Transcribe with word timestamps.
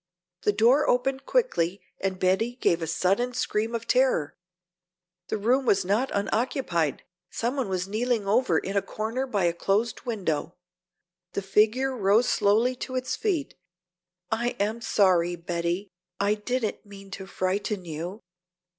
The 0.41 0.51
door 0.51 0.89
opened 0.89 1.27
quickly 1.27 1.79
and 1.99 2.17
Betty 2.19 2.55
gave 2.55 2.81
a 2.81 2.87
sudden 2.87 3.35
scream 3.35 3.75
of 3.75 3.85
terror. 3.85 4.35
The 5.27 5.37
room 5.37 5.63
was 5.67 5.85
not 5.85 6.09
unoccupied, 6.11 7.03
some 7.29 7.55
one 7.55 7.69
was 7.69 7.87
kneeling 7.87 8.27
over 8.27 8.57
in 8.57 8.75
a 8.75 8.81
corner 8.81 9.27
by 9.27 9.43
a 9.43 9.53
closed 9.53 10.01
window. 10.01 10.55
The 11.33 11.43
figure 11.43 11.95
rose 11.95 12.27
slowly 12.27 12.75
to 12.77 12.95
its 12.95 13.15
feet. 13.15 13.53
"I 14.31 14.55
am 14.59 14.81
sorry, 14.81 15.35
Betty, 15.35 15.91
I 16.19 16.33
didn't 16.33 16.83
mean 16.83 17.11
to 17.11 17.27
frighten 17.27 17.85
you. 17.85 18.23